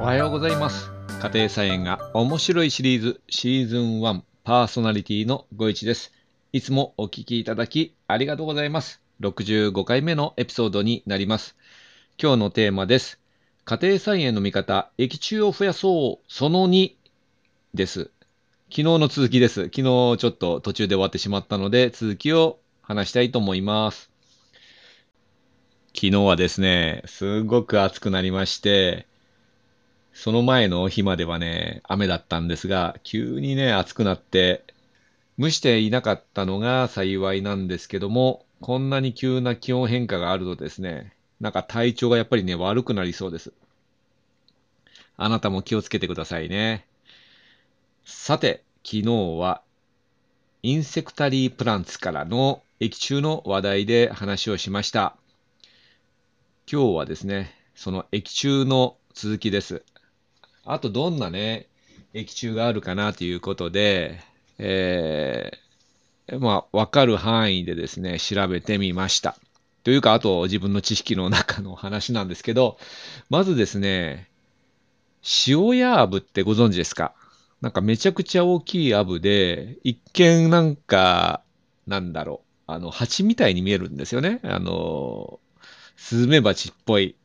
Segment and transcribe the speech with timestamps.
[0.00, 0.92] おはようございます。
[1.20, 6.12] 家庭菜園が面白いシリーズシーズン1パーソナリティのご一です。
[6.52, 9.02] いつもお聞きいただきありがとうございます。
[9.20, 11.56] 65回目のエピソードになります。
[12.16, 13.18] 今日のテーマです。
[13.64, 16.92] 家庭菜園の見方、液中を増やそう、その2
[17.74, 18.12] です。
[18.70, 19.64] 昨日の続きです。
[19.64, 24.10] 昨日ちょっと途中で終わってしまったので、続きを話したいと思います。
[25.92, 29.08] 昨日はですね、すごく暑くなりまして、
[30.18, 34.64] その前の日まではね、雨だったんですが、急にね、暑くなって、
[35.38, 43.52] 蒸していなかったのが幸いなんですけども、こんなに急な気温変化があるとですね、なんか体調がやっぱりね、悪くなりそうです。
[45.16, 46.84] あなたも気をつけてくださいね。
[48.04, 49.04] さて、昨日
[49.38, 49.62] は、
[50.64, 55.14] インセクタリープランツからの液中の話題で話をしました。
[56.68, 59.84] 今日はですね、その液中の続きです。
[60.70, 61.66] あとどんなね、
[62.12, 64.20] 液中があるかなということで、
[64.58, 69.36] えー、まあ、わかる範囲でですね、調べてみました。
[69.82, 72.78] というか、あと自分の知識の中の話なんですけど、
[73.30, 74.28] まずですね、
[75.46, 77.14] 塩ヤーブってご存知ですか？
[77.62, 81.42] なんかめちゃくちゃ大きいアブで、一見なんか、
[81.86, 84.40] なんだろう、あの、蜂みたいに見えるんですよね。
[84.42, 85.40] あの、
[85.96, 87.16] スズメバチっぽい。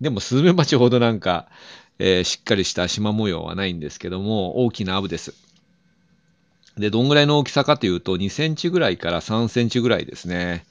[0.00, 1.48] でもスズメバチほどなんか、
[1.98, 5.34] えーしっかりした縞模様はないんですけども、大きなアブです。
[6.76, 10.64] で、どんぐらいの大きさかというと、2センチぐらいから3センチぐらいですね。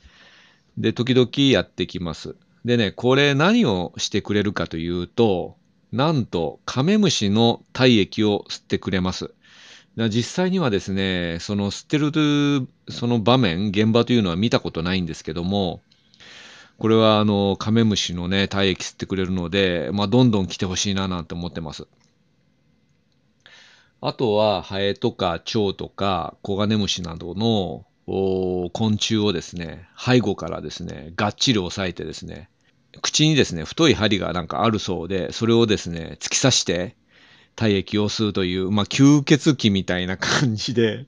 [0.78, 2.36] で、時々やってきます。
[2.64, 5.58] でね、これ何をしてくれるかというと、
[5.92, 9.34] なんと、カメムシの体液を吸ってくれます。
[10.10, 15.82] 実際にはですね、その吸ってる、その場面、現場というのは見たことないんですけども、
[16.78, 21.88] これはあの、カメムシのね、体液吸ってくれるので、まあ、どんどん来てほしいななんて思ってます。
[24.00, 32.50] あとは、ハエとか蝶とか、コガネムシなどの昆虫をですね、背後からですね、がっちり押さえてですね、
[33.02, 36.96] 口にですね、太い針がなんかあるそうで、それをですね、突き刺して
[37.56, 41.08] 体液を吸うという、まあ、吸血鬼みたいな感じで、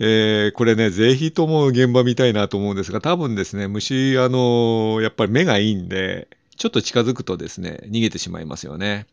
[0.00, 9.06] えーこれね、ぜひとも現場見たいなと思うんですが、多分ですね、虫、あのやっぱり目がいいんで、ちょっと近づくとですね、逃げてしまいますよね。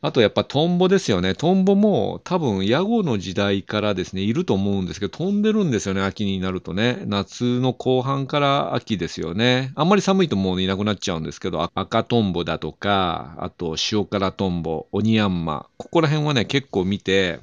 [0.00, 1.34] あとやっぱトンボですよね。
[1.34, 7.02] トンボも多分ヤゴの時代からですね、いると思うんですけど、飛んでるんですよね、秋になるとね。
[7.06, 9.72] 夏の後半から秋ですよね。
[9.74, 17.40] あんまり寒いともういなくなっちゃうんですけど、赤トンボだとか、あと塩辛トンボ、オニヤンマ、ここら辺はね、結構見て、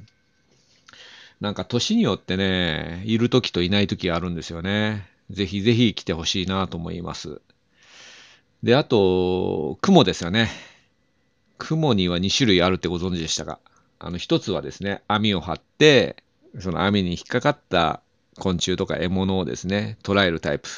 [1.40, 5.06] なんか年によってね、いる時といない時があるんですよね。
[5.30, 7.40] ぜひぜひ来てほしいなと思います。
[8.62, 10.48] で、あと、雲ですよね。
[11.58, 13.58] 雲には2種類あるってご存知でしたか？
[13.98, 16.16] あの、一つはですね、網を張って、
[16.58, 18.00] その網に引っかかった
[18.38, 20.68] 昆虫とか獲物をですね、捉えるタイプ。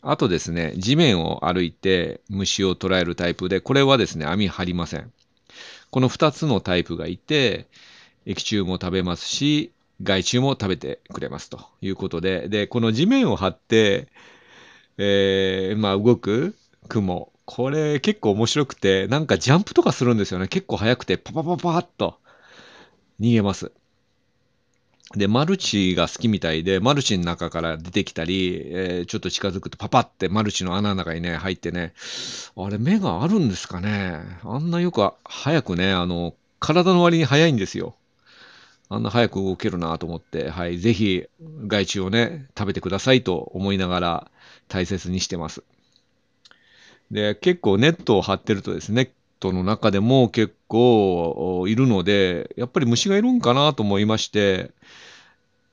[0.00, 5.12] あとですね、地面を歩いて虫を捉えるタイプで、これはですね、網張りません。
[5.90, 7.66] この2つのタイプがいて、
[8.24, 9.72] 液中も食べますし、
[10.02, 14.08] 害虫も食べてくれますということで、で、この地面を張って、
[14.98, 16.56] えーまあ動く
[16.88, 20.48] 雲、これ結構面白くて、なんかジャンプとかするんですよね。
[20.48, 22.18] 結構速くて、パパパパッと
[23.20, 23.72] 逃げます。
[25.16, 31.94] で、マルチが好きみたいで、マルチの中から出てきたり、えーちょっと近づくとパパってマルチの穴の中にね、入ってね、
[32.56, 34.20] あれ目があるんですかね。
[34.44, 37.96] あんなよく早くね、あの、体の割に速いんですよ。
[38.88, 41.24] あんな早く動けるなと思って、はい、ぜひ
[41.66, 44.30] 害虫をね、食べてくださいと思いながら
[44.68, 45.62] 大切にしてます。
[47.10, 49.10] で、結構ネットを張ってるとですね、ネッ
[49.40, 54.72] トの中でも結構いるので、やっぱり虫がいるんかなと思いまして、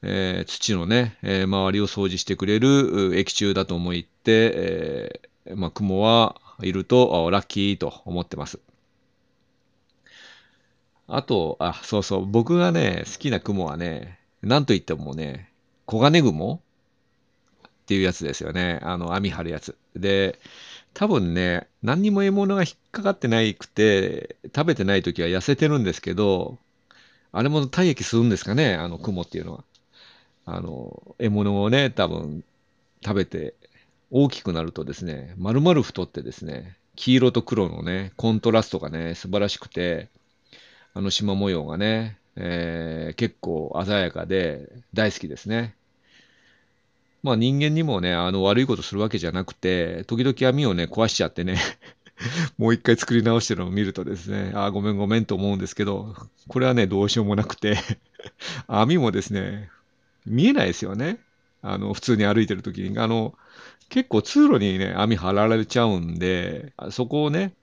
[0.04, 8.60] えー土のね、えー周りを掃除してくれる液中だと思って、えーまあ、雲はいるとラッキーと思ってます。
[11.08, 15.52] あと、あ、そうそう、僕がね、好きな雲はね、なんといってもね、
[15.88, 16.62] 黄金雲
[17.68, 18.80] っていうやつですよね。
[18.84, 19.78] あの、網張るやつ。
[19.96, 20.40] で、
[20.94, 26.58] 多分ね、何にも獲物が引っかかってないくて、食べてない時は痩せてるんですけど、
[27.32, 29.64] あれも体液吸うんですかね、あの雲っていうのは。
[30.46, 32.44] あの、獲物をね、多分
[33.04, 33.56] 食べて
[34.12, 40.10] 大きくなるとですね、丸々太ってですね、黄色と黒のね、コントラストがね、素晴らしくて、
[40.96, 45.76] あの縞模様がね、えー結構鮮やかで大好きですね。
[47.24, 51.58] まあ人間にもね、あの悪いことするわけじゃなくて、時々網をね、壊しちゃってね、
[52.58, 56.16] もう一回作り直してるのを見るとですね、ああごめんごめんと思うんですけど、
[56.48, 57.78] これはね、どうしようもなくて
[58.68, 59.70] 網もですね、
[60.26, 61.20] 見えないですよね。
[61.62, 63.00] あの、普通に歩いてる時に。
[63.00, 63.34] あの、
[63.90, 67.54] 結構通路にね、網張られちゃうんで、そこをね、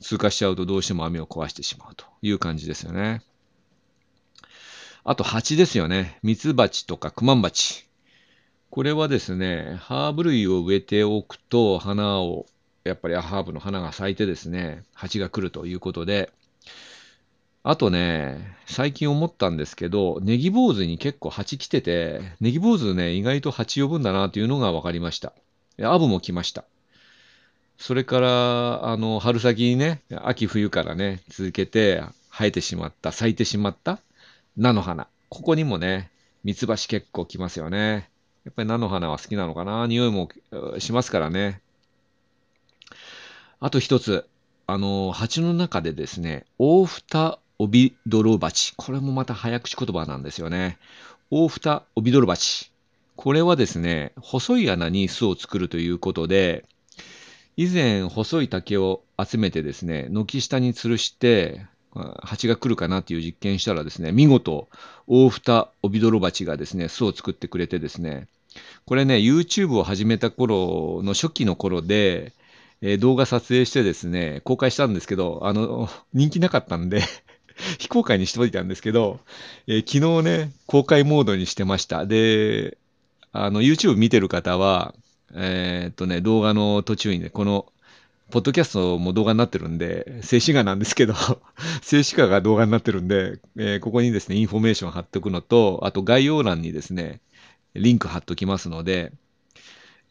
[0.00, 3.22] 通過しちゃうとどうしても網を壊してしまうという感じですよね。
[5.04, 6.18] あと蜂ですよね。
[6.22, 7.86] ミツバチとかクマンバチ。
[8.70, 12.46] これはですね、ハーブ類を植えておくと花を、
[12.84, 16.32] やっぱりハーブの花が咲いてですね、蜂が来るということで、
[17.62, 25.34] あとね、最近思ったんですけど、ネギ坊主に結構蜂来てて、ネギ坊主ね、意外と蜂呼ぶんだなというのが分かりました。
[25.82, 26.64] アブも来ました。
[27.80, 34.00] それから、あの、春先にね、秋冬からね、続けて生えてしまった、咲いてしまった
[34.58, 35.08] 菜の花。
[35.30, 36.10] ここにもね、
[36.44, 38.10] ミツバチ結構来ますよね。
[38.44, 40.28] やっぱり菜の花は好きなのかな匂いも
[40.78, 41.62] しますからね。
[43.60, 44.28] あと一つ、
[44.66, 48.74] あの、蜂の中でですね、オオフタオビドロバチ。
[48.76, 50.76] これもまた早口言葉なんですよね。
[51.30, 52.70] オオフタオビドロバチ。
[53.16, 56.66] これはですね、細い穴に巣を作るということで、
[57.60, 61.66] 以前細い竹を集めてですね、軒下に吊るして、
[62.22, 64.70] 蜂が来るかなっていう実験したらですね、見事、
[65.06, 68.28] 大蓋オビドロバチがですね、巣を作ってくれてですね、
[68.86, 72.32] これね、YouTube を始めた頃の初期の頃で、
[72.80, 77.02] えー、動画撮影してですね、公開したんですけど、あの、人気なかったんで
[77.78, 79.20] 非公開にしておいたんですけど、
[79.66, 82.06] えー、昨日ね、公開モードにしてました。
[82.06, 82.78] で、
[83.32, 84.94] あの、YouTube 見てる方は、
[85.34, 87.72] えー、っとね、動画の途中にね、この、
[88.30, 91.14] ポッドキャストも動画になってるんで、静止画なんですけど
[91.82, 97.20] 静止画が動画になってるんで、えー、ここにですね、インフォメーション貼っておくのと、あと概要欄にですね、
[97.74, 99.12] リンク貼っときますので、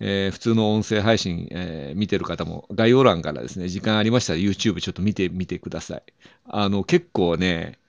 [0.02, 6.04] えー、普通の音声配信、えー、見てる方も概要欄からですね、時間ありましたら YouTube ちょっと見てみてください。
[6.46, 7.80] あの、結構ね、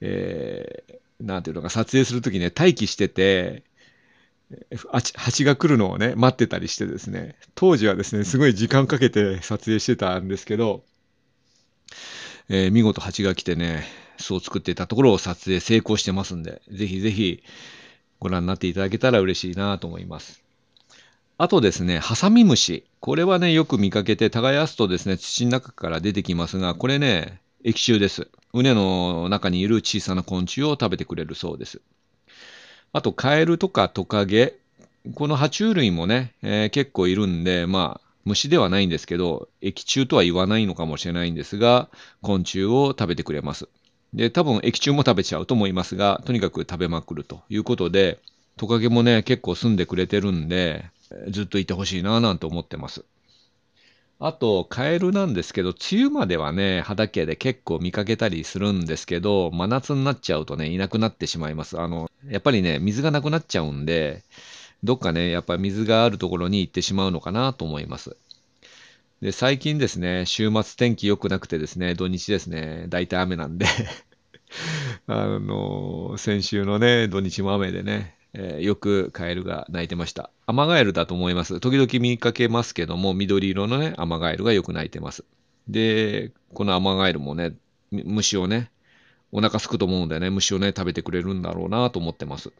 [0.00, 3.64] えー、なんていうのか、撮影するときね、待機してて、
[4.92, 10.84] 蜂が来るのをね、待ってたりしてですね、当時はですね、すごい時間かけて撮影してたんですけど、
[12.48, 13.84] えー、見事蜂が来てね、
[14.18, 17.42] 巣を作っていたところを撮影成功してますんで、ぜひぜひ
[18.20, 20.42] ご覧になっていただけたら嬉しいなと思います。
[21.38, 22.86] あとですね、ハサミムシ。
[23.00, 28.28] これはね、よく見かけて耕すとですね、土の中から出てきますが、これね、液中です。
[28.54, 31.82] 畝の中にいる小さな昆虫を食べてくれるそうです。
[32.96, 34.54] あと、カエルとかトカゲ、
[35.16, 41.90] この爬虫類もね、えー、結構いるんで、まあ、虫ではないんですけど、液中とは言わないのかもしれないんですが、
[42.22, 43.68] 昆虫を食べてくれます。
[44.14, 48.18] で、多分液中も食べちゃうと思いますが、とにかく食べまくるということで、
[48.56, 50.86] トカゲもね、結構住んでくれてるんで、
[51.28, 53.04] ずっといてほしいなぁなんて思ってます。
[54.18, 61.78] あと、カエルなんですけど、梅雨まではね、畑で結構見かけたりするんですけど、真夏になっちゃうとね、いなくなってしまいます。
[61.78, 64.22] あの、やっぱりね、水がなくなっちゃうんで、
[64.84, 68.16] どっかね、やっぱり水があるところに行ってしまうのかなと思います。
[69.20, 73.66] で、最近ですね、週末天気良くなくてですね、土日ですね、大体雨なんで
[75.08, 80.30] あの、先週のね、土日も雨でね、えー、よくカエルが鳴いてました。
[80.44, 81.58] アマガエルだと思います。
[81.58, 85.24] 時々見かけますけども、緑色のね、アマガエルがよく鳴いてます。
[85.68, 87.54] で、このアマガエルもね、
[87.90, 88.70] 虫をね、
[89.32, 92.52] お腹すくと思うんでね、虫をね、食べてくれるんだろうなと思ってます。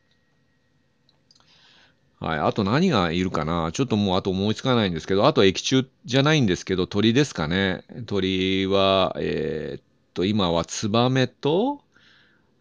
[2.19, 2.39] はい。
[2.39, 3.71] あと何がいるかな？
[3.73, 7.85] ちょっともうあと思いつかないんですけど、あと液中じゃないんですけど、鳥ですかね。
[8.07, 9.83] 鳥は、えー、っ
[10.15, 11.83] と、今はツバメと、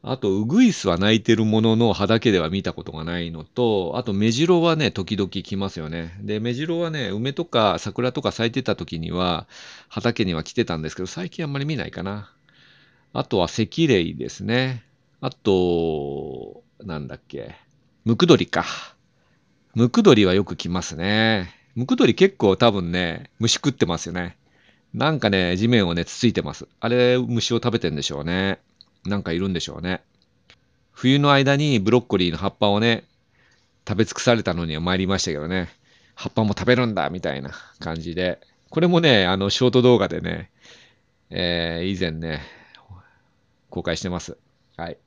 [0.07, 6.15] あと、ウグイスは鳴いてるものの葉だけでは見たことがないのと、あと、メジロはね、時々来ますよね。
[6.21, 9.47] で、メジロはね、梅とか桜とか咲いてた時には、
[9.89, 12.31] 畑には来てたんですけど、最近あんまり見ないかな。
[13.13, 14.83] あとは、赤霊ですね。
[15.21, 17.55] あと、なんだっけ。
[18.03, 18.63] ムクドリか。
[19.73, 21.49] ムクドリはよく来ますね。
[21.73, 24.37] ムクドリ結構多分ね、虫食ってますよね。
[24.93, 26.67] なんかね、地面をね、つついてます。
[26.79, 28.59] あれ、虫を食べてんでしょうね。
[29.05, 30.01] なんかいるんでしょうね。
[30.91, 33.03] 冬の間にブロッコリーの葉っぱをね、
[33.87, 35.69] 食べ尽くされたのには参りましたけどね、
[36.15, 40.49] 葉っぱも食べるんだみたいな感じで、これもね、あの、ショート動画でね、
[41.29, 42.41] えー、以前ね、
[43.69, 44.37] 公開してます。
[44.77, 44.97] はい。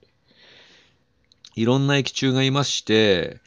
[1.56, 3.40] いろんな液虫がいまして、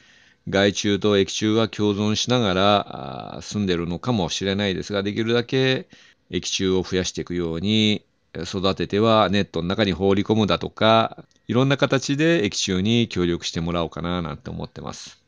[0.48, 5.88] 害虫と液虫は共存しながら住んでるのかもしれないですが、できるだけ
[6.30, 8.04] 液虫を増やしていくように
[8.40, 15.22] 育ててはネットの中に放り込むだとか、いろんな形で液中に協力してもらおうかななんて思ってます。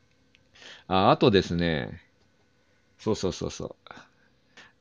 [0.87, 2.01] ああとですね、
[2.99, 3.93] そうそうそうそう。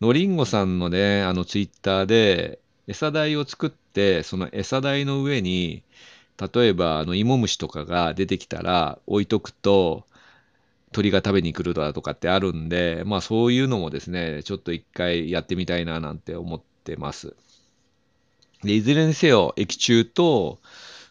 [0.02, 5.84] のりんごさんのね、あのツイッターで、餌台を作って、その餌台の上に、
[6.54, 10.06] 例えばあの芋虫とかが出てきたら置いとくと、
[10.94, 17.36] 鳥が食べに来るだとかってあるんで、まあそういうのもですね、ちょっと一回やってみたいななんて思ってます。
[18.64, 20.60] で、いずれにせよ、液中と、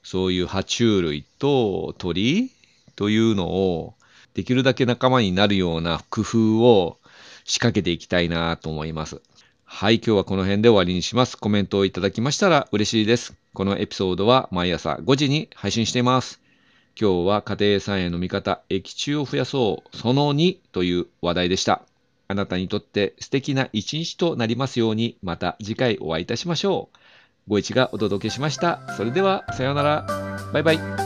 [0.03, 2.51] そういう爬虫類と鳥
[2.97, 3.95] というのを、
[4.35, 6.99] できるだけ仲間になるような工夫を
[7.45, 9.21] 仕掛けていきたいなと思います。
[9.65, 11.37] はい、今日はこの辺で終わりにします。
[11.37, 13.35] コメントをいただきましたら嬉しいです。
[13.53, 16.41] このエピソードは毎朝5時に配信しています。
[16.99, 21.83] 今日は家庭菜園の見方、液中を増やそう、その2という話題でした。
[22.29, 27.02] あなたにとって素敵な一日となりますように、また次回お会いいたしましょう。
[27.49, 28.81] ご一がお届けしました。
[28.97, 30.07] それでは、さようなら。
[30.53, 31.02] バイバイ。